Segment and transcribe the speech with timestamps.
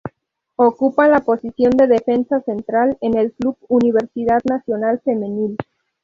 [0.55, 5.55] Ocupa la posición de Defensa Central en el Club Universidad Nacional Femenil.